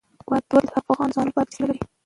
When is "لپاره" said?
1.29-1.45